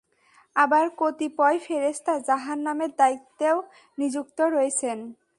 [0.55, 3.57] আবার কতিপয় ফেরেশতা জাহান্নামের দায়িত্বেও
[3.97, 4.97] নিযুক্ত রয়েছেন।